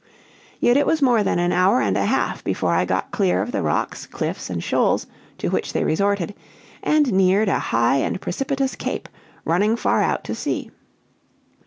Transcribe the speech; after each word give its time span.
Yet 0.59 0.77
it 0.77 0.87
was 0.87 1.03
more 1.03 1.21
than 1.21 1.37
an 1.37 1.51
hour 1.51 1.79
and 1.79 1.95
a 1.95 2.07
half 2.07 2.43
before 2.43 2.73
I 2.73 2.85
got 2.85 3.11
clear 3.11 3.39
of 3.43 3.51
the 3.51 3.61
rocks, 3.61 4.07
cliffs, 4.07 4.49
and 4.49 4.63
shoals 4.63 5.05
to 5.37 5.49
which 5.49 5.73
they 5.73 5.83
resorted, 5.83 6.33
and 6.81 7.13
neared 7.13 7.49
a 7.49 7.59
high 7.59 7.97
and 7.97 8.19
precipitous 8.19 8.75
cape, 8.75 9.07
running 9.45 9.75
far 9.75 10.01
out 10.01 10.23
to 10.23 10.33
sea. 10.33 10.71